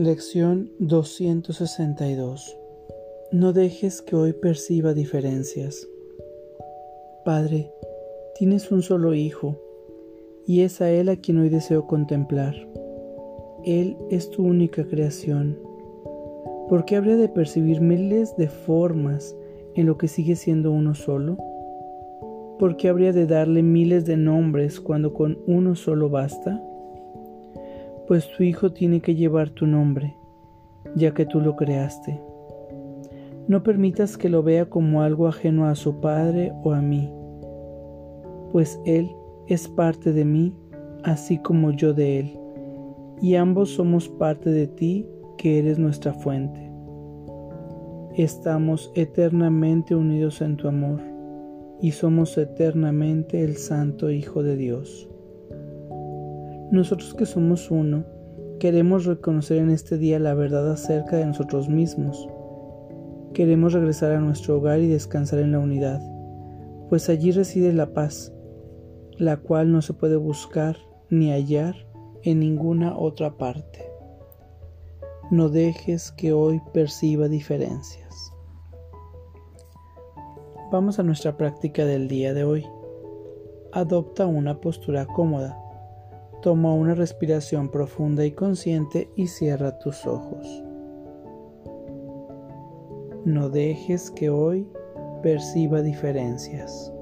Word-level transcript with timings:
Lección 0.00 0.70
262 0.78 2.56
No 3.32 3.52
dejes 3.52 4.00
que 4.00 4.14
hoy 4.14 4.32
perciba 4.32 4.94
diferencias. 4.94 5.88
Padre, 7.24 7.72
tienes 8.38 8.70
un 8.70 8.82
solo 8.82 9.12
Hijo, 9.14 9.60
y 10.46 10.60
es 10.60 10.80
a 10.80 10.88
Él 10.88 11.08
a 11.08 11.16
quien 11.16 11.38
hoy 11.38 11.48
deseo 11.48 11.88
contemplar. 11.88 12.54
Él 13.64 13.96
es 14.08 14.30
tu 14.30 14.44
única 14.44 14.86
creación. 14.86 15.58
¿Por 16.68 16.84
qué 16.84 16.94
habría 16.94 17.16
de 17.16 17.28
percibir 17.28 17.80
miles 17.80 18.36
de 18.36 18.46
formas 18.46 19.34
en 19.74 19.86
lo 19.86 19.98
que 19.98 20.06
sigue 20.06 20.36
siendo 20.36 20.70
uno 20.70 20.94
solo? 20.94 21.38
¿Por 22.60 22.76
qué 22.76 22.88
habría 22.88 23.12
de 23.12 23.26
darle 23.26 23.64
miles 23.64 24.04
de 24.04 24.16
nombres 24.16 24.78
cuando 24.78 25.12
con 25.12 25.40
uno 25.48 25.74
solo 25.74 26.08
basta? 26.08 26.62
Pues 28.08 28.26
tu 28.34 28.42
Hijo 28.42 28.72
tiene 28.72 29.02
que 29.02 29.14
llevar 29.14 29.50
tu 29.50 29.66
nombre, 29.66 30.16
ya 30.96 31.12
que 31.12 31.26
tú 31.26 31.42
lo 31.42 31.56
creaste. 31.56 32.18
No 33.48 33.62
permitas 33.62 34.16
que 34.16 34.30
lo 34.30 34.42
vea 34.42 34.70
como 34.70 35.02
algo 35.02 35.28
ajeno 35.28 35.66
a 35.66 35.74
su 35.74 36.00
Padre 36.00 36.50
o 36.64 36.72
a 36.72 36.80
mí, 36.80 37.12
pues 38.50 38.80
Él 38.86 39.10
es 39.46 39.68
parte 39.68 40.14
de 40.14 40.24
mí, 40.24 40.54
así 41.04 41.36
como 41.36 41.70
yo 41.72 41.92
de 41.92 42.20
Él, 42.20 42.40
y 43.20 43.34
ambos 43.34 43.74
somos 43.74 44.08
parte 44.08 44.48
de 44.48 44.68
ti, 44.68 45.06
que 45.36 45.58
eres 45.58 45.78
nuestra 45.78 46.14
fuente. 46.14 46.72
Estamos 48.16 48.90
eternamente 48.94 49.94
unidos 49.94 50.40
en 50.40 50.56
tu 50.56 50.66
amor 50.66 51.02
y 51.82 51.90
somos 51.90 52.38
eternamente 52.38 53.44
el 53.44 53.58
Santo 53.58 54.10
Hijo 54.10 54.42
de 54.42 54.56
Dios. 54.56 55.10
Nosotros 56.70 57.14
que 57.14 57.24
somos 57.24 57.70
uno, 57.70 58.04
queremos 58.60 59.06
reconocer 59.06 59.56
en 59.56 59.70
este 59.70 59.96
día 59.96 60.18
la 60.18 60.34
verdad 60.34 60.70
acerca 60.70 61.16
de 61.16 61.24
nosotros 61.24 61.70
mismos. 61.70 62.28
Queremos 63.32 63.72
regresar 63.72 64.12
a 64.12 64.20
nuestro 64.20 64.58
hogar 64.58 64.80
y 64.80 64.88
descansar 64.88 65.38
en 65.38 65.52
la 65.52 65.60
unidad, 65.60 66.00
pues 66.90 67.08
allí 67.08 67.30
reside 67.30 67.72
la 67.72 67.94
paz, 67.94 68.34
la 69.16 69.38
cual 69.38 69.72
no 69.72 69.80
se 69.80 69.94
puede 69.94 70.16
buscar 70.16 70.76
ni 71.08 71.30
hallar 71.30 71.74
en 72.22 72.40
ninguna 72.40 72.98
otra 72.98 73.38
parte. 73.38 73.84
No 75.30 75.48
dejes 75.48 76.12
que 76.12 76.34
hoy 76.34 76.60
perciba 76.74 77.28
diferencias. 77.28 78.32
Vamos 80.70 80.98
a 80.98 81.02
nuestra 81.02 81.34
práctica 81.38 81.86
del 81.86 82.08
día 82.08 82.34
de 82.34 82.44
hoy. 82.44 82.66
Adopta 83.72 84.26
una 84.26 84.60
postura 84.60 85.06
cómoda. 85.06 85.58
Toma 86.42 86.72
una 86.72 86.94
respiración 86.94 87.68
profunda 87.68 88.24
y 88.24 88.32
consciente 88.32 89.10
y 89.16 89.26
cierra 89.26 89.78
tus 89.78 90.06
ojos. 90.06 90.46
No 93.24 93.50
dejes 93.50 94.10
que 94.12 94.30
hoy 94.30 94.66
perciba 95.22 95.82
diferencias. 95.82 96.92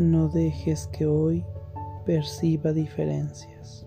No 0.00 0.30
dejes 0.30 0.86
que 0.86 1.04
hoy 1.04 1.44
perciba 2.06 2.72
diferencias. 2.72 3.86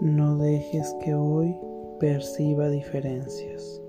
No 0.00 0.36
dejes 0.36 0.94
que 1.04 1.12
hoy 1.12 1.56
perciba 1.98 2.68
diferencias. 2.68 3.82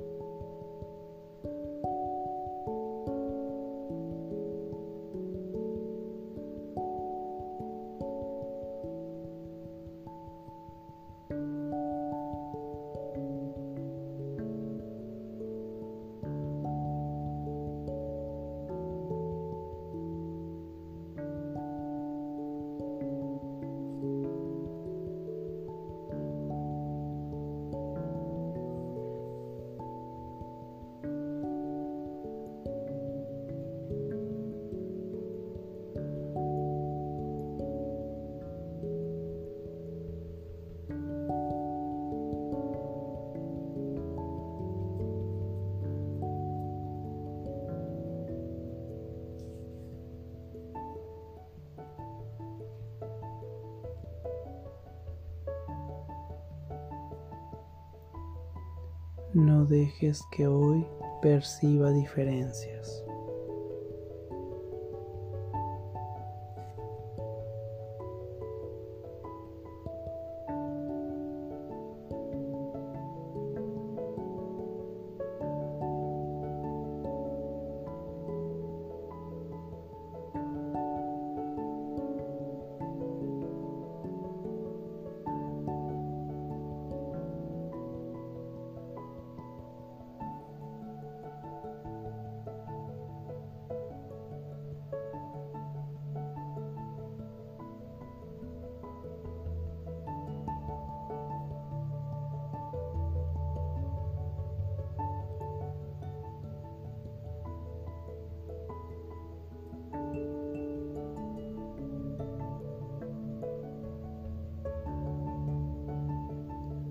No 59.33 59.65
dejes 59.65 60.23
que 60.31 60.47
hoy 60.47 60.85
perciba 61.21 61.91
diferencias. 61.91 63.03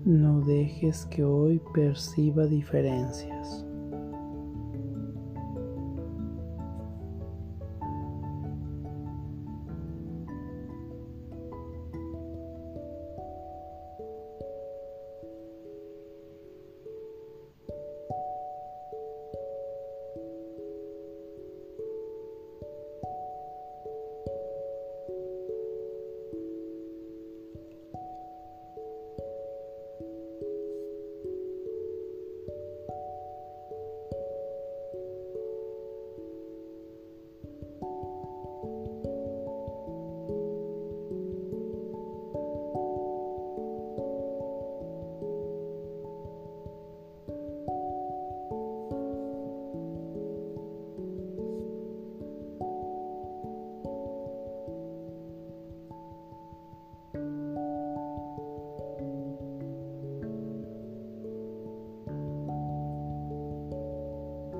No 0.05 0.41
dejes 0.41 1.05
que 1.07 1.23
hoy 1.23 1.61
perciba 1.73 2.45
diferencias. 2.45 3.65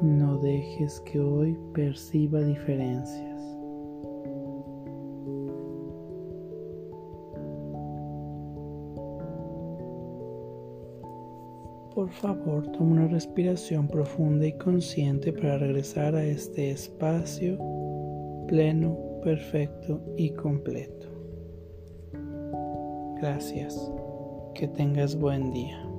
No 0.01 0.37
dejes 0.37 1.01
que 1.01 1.19
hoy 1.19 1.57
perciba 1.73 2.39
diferencias. 2.39 3.41
Por 11.93 12.09
favor, 12.11 12.65
toma 12.71 12.91
una 12.91 13.07
respiración 13.07 13.89
profunda 13.89 14.47
y 14.47 14.53
consciente 14.53 15.33
para 15.33 15.57
regresar 15.57 16.15
a 16.15 16.23
este 16.23 16.71
espacio 16.71 17.57
pleno, 18.47 18.97
perfecto 19.21 20.01
y 20.15 20.29
completo. 20.29 21.07
Gracias. 23.21 23.91
Que 24.55 24.69
tengas 24.69 25.17
buen 25.17 25.51
día. 25.51 25.89